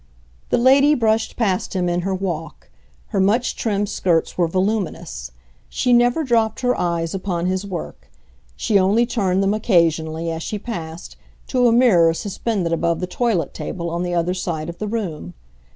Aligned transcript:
The 0.49 0.57
lady 0.57 0.95
brushed 0.95 1.35
past 1.35 1.75
him 1.75 1.87
in 1.87 2.01
her 2.01 2.15
walk; 2.15 2.71
her 3.09 3.19
much 3.19 3.55
trimmed 3.55 3.87
skirts 3.87 4.35
were 4.35 4.47
voluminous. 4.47 5.29
She 5.69 5.93
never 5.93 6.23
dropped 6.23 6.61
her 6.61 6.75
eyes 6.75 7.13
upon 7.13 7.45
his 7.45 7.67
work; 7.67 8.09
she 8.55 8.79
only 8.79 9.05
turned 9.05 9.43
them, 9.43 9.53
occasionally, 9.53 10.31
as 10.31 10.41
she 10.41 10.57
passed, 10.57 11.17
to 11.49 11.67
a 11.67 11.71
mirror 11.71 12.15
suspended 12.15 12.73
above 12.73 12.99
the 12.99 13.05
toilet 13.05 13.53
table 13.53 13.91
on 13.91 14.01
the 14.01 14.15
other 14.15 14.33
side 14.33 14.69
of 14.69 14.79
the 14.79 14.87
room. 14.87 15.35